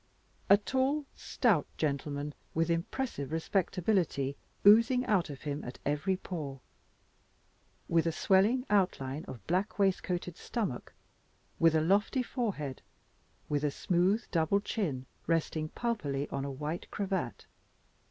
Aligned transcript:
A 0.49 0.57
tall 0.57 1.05
stout 1.13 1.67
gentleman 1.77 2.33
with 2.55 2.71
impressive 2.71 3.31
respectability 3.31 4.35
oozing 4.65 5.05
out 5.05 5.29
of 5.29 5.41
him 5.43 5.63
at 5.63 5.77
every 5.85 6.17
pore 6.17 6.59
with 7.87 8.07
a 8.07 8.11
swelling 8.11 8.65
outline 8.67 9.25
of 9.25 9.45
black 9.45 9.77
waistcoated 9.77 10.37
stomach, 10.37 10.93
with 11.59 11.75
a 11.75 11.81
lofty 11.81 12.23
forehead, 12.23 12.81
with 13.47 13.63
a 13.63 13.69
smooth 13.69 14.23
double 14.31 14.59
chin 14.59 15.05
resting 15.27 15.69
pulpily 15.69 16.27
on 16.31 16.45
a 16.45 16.51
white 16.51 16.89
cravat. 16.89 17.45